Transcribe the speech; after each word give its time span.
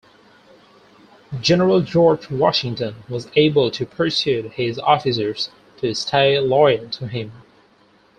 General 1.41 1.81
George 1.83 2.27
Washington 2.31 2.95
was 3.07 3.29
able 3.35 3.69
to 3.69 3.85
persuade 3.85 4.45
his 4.53 4.79
officers 4.79 5.51
to 5.77 5.93
stay 5.93 6.39
loyal 6.39 6.89
to 6.89 7.07
him. 7.07 7.31